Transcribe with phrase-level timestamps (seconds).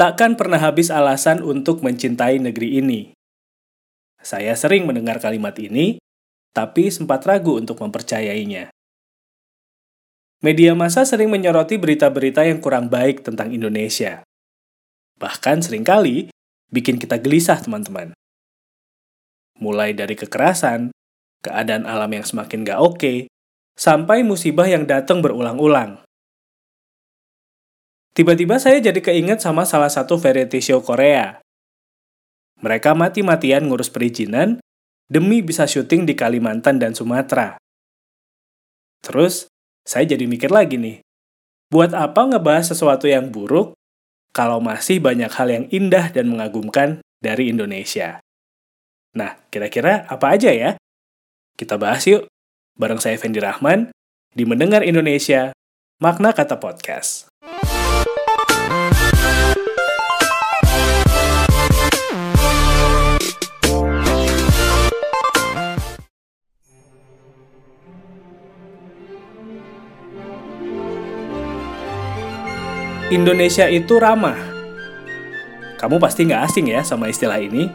[0.00, 3.12] Takkan pernah habis alasan untuk mencintai negeri ini.
[4.16, 6.00] Saya sering mendengar kalimat ini,
[6.56, 8.72] tapi sempat ragu untuk mempercayainya.
[10.40, 14.24] Media massa sering menyoroti berita-berita yang kurang baik tentang Indonesia.
[15.20, 16.32] Bahkan sering kali
[16.72, 18.16] bikin kita gelisah, teman-teman.
[19.60, 20.96] Mulai dari kekerasan,
[21.44, 23.28] keadaan alam yang semakin gak oke,
[23.76, 26.00] sampai musibah yang datang berulang-ulang.
[28.10, 31.38] Tiba-tiba saya jadi keinget sama salah satu variety show Korea.
[32.60, 34.58] Mereka mati-matian ngurus perizinan
[35.06, 37.56] demi bisa syuting di Kalimantan dan Sumatera.
[39.00, 39.48] Terus,
[39.86, 41.00] saya jadi mikir lagi nih,
[41.72, 43.78] buat apa ngebahas sesuatu yang buruk
[44.34, 48.20] kalau masih banyak hal yang indah dan mengagumkan dari Indonesia?
[49.16, 50.76] Nah, kira-kira apa aja ya?
[51.54, 52.26] Kita bahas yuk,
[52.74, 53.90] bareng saya Fendi Rahman,
[54.34, 55.54] di Mendengar Indonesia,
[56.02, 57.29] Makna Kata Podcast.
[73.10, 74.38] Indonesia itu ramah.
[75.82, 77.66] Kamu pasti nggak asing ya sama istilah ini.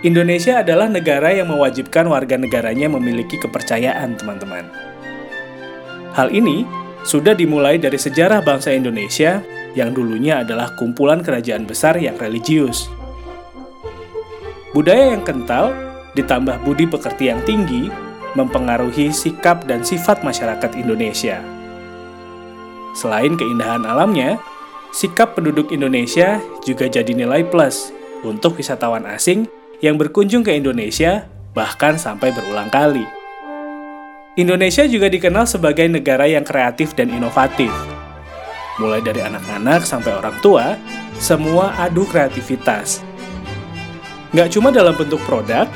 [0.00, 4.72] Indonesia adalah negara yang mewajibkan warga negaranya memiliki kepercayaan, teman-teman.
[6.16, 6.64] Hal ini
[7.04, 9.44] sudah dimulai dari sejarah bangsa Indonesia
[9.76, 12.88] yang dulunya adalah kumpulan kerajaan besar yang religius.
[14.72, 15.76] Budaya yang kental
[16.16, 17.92] ditambah budi pekerti yang tinggi
[18.32, 21.59] mempengaruhi sikap dan sifat masyarakat Indonesia.
[22.96, 24.42] Selain keindahan alamnya,
[24.90, 27.94] sikap penduduk Indonesia juga jadi nilai plus
[28.26, 29.46] untuk wisatawan asing
[29.80, 33.06] yang berkunjung ke Indonesia, bahkan sampai berulang kali.
[34.38, 37.72] Indonesia juga dikenal sebagai negara yang kreatif dan inovatif.
[38.78, 40.78] Mulai dari anak-anak sampai orang tua,
[41.18, 43.04] semua adu kreativitas.
[44.30, 45.66] Nggak cuma dalam bentuk produk,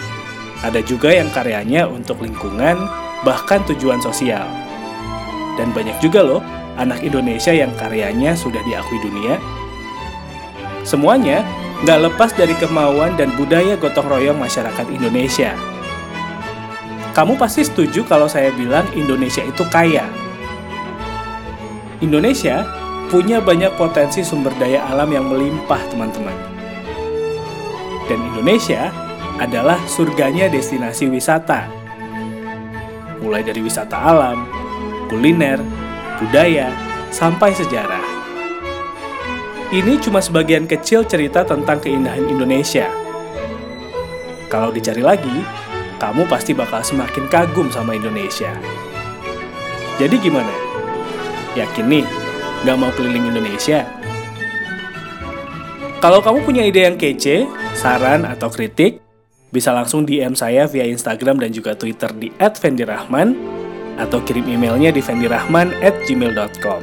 [0.63, 2.79] ada juga yang karyanya untuk lingkungan,
[3.27, 4.47] bahkan tujuan sosial.
[5.61, 6.41] Dan banyak juga loh
[6.79, 9.39] anak Indonesia yang karyanya sudah diakui dunia?
[10.85, 11.41] Semuanya
[11.85, 15.57] nggak lepas dari kemauan dan budaya gotong royong masyarakat Indonesia.
[17.15, 20.03] Kamu pasti setuju kalau saya bilang Indonesia itu kaya.
[22.03, 22.67] Indonesia
[23.07, 26.35] punya banyak potensi sumber daya alam yang melimpah, teman-teman.
[28.11, 28.91] Dan Indonesia
[29.39, 31.71] adalah surganya destinasi wisata.
[33.23, 34.45] Mulai dari wisata alam,
[35.09, 35.63] kuliner,
[36.23, 36.71] budaya,
[37.15, 38.03] sampai sejarah.
[39.75, 42.87] Ini cuma sebagian kecil cerita tentang keindahan Indonesia.
[44.47, 45.43] Kalau dicari lagi,
[45.99, 48.55] kamu pasti bakal semakin kagum sama Indonesia.
[49.99, 50.53] Jadi gimana?
[51.59, 52.07] Yakin nih,
[52.67, 53.87] gak mau keliling Indonesia?
[55.99, 59.01] Kalau kamu punya ide yang kece, saran, atau kritik,
[59.49, 63.33] bisa langsung DM saya via Instagram dan juga Twitter di @vendirahman
[63.99, 66.83] atau kirim emailnya di fendirahman@gmail.com.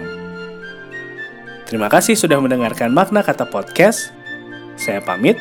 [1.67, 4.11] Terima kasih sudah mendengarkan makna kata podcast.
[4.75, 5.39] Saya pamit.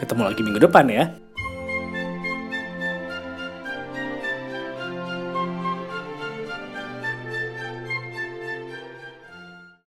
[0.00, 1.12] Ketemu lagi minggu depan ya.